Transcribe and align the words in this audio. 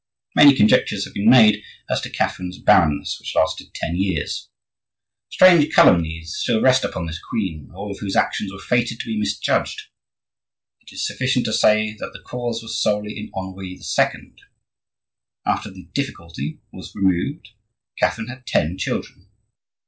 Many 0.35 0.55
conjectures 0.55 1.03
have 1.05 1.13
been 1.13 1.29
made 1.29 1.61
as 1.87 2.01
to 2.01 2.09
Catherine's 2.09 2.57
barrenness, 2.57 3.17
which 3.19 3.35
lasted 3.35 3.67
ten 3.75 3.95
years. 3.97 4.49
Strange 5.29 5.71
calumnies 5.75 6.33
still 6.37 6.59
rest 6.59 6.83
upon 6.83 7.05
this 7.05 7.19
queen, 7.29 7.69
all 7.75 7.91
of 7.91 7.99
whose 7.99 8.15
actions 8.15 8.51
were 8.51 8.57
fated 8.57 8.99
to 8.99 9.05
be 9.05 9.15
misjudged. 9.19 9.89
It 10.81 10.91
is 10.91 11.05
sufficient 11.05 11.45
to 11.45 11.53
say 11.53 11.93
that 11.99 12.13
the 12.13 12.23
cause 12.23 12.63
was 12.63 12.81
solely 12.81 13.15
in 13.15 13.29
Henri 13.35 13.79
II. 13.79 14.33
After 15.45 15.69
the 15.69 15.85
difficulty 15.93 16.57
was 16.71 16.95
removed, 16.95 17.49
Catherine 17.99 18.27
had 18.29 18.47
ten 18.47 18.79
children. 18.79 19.29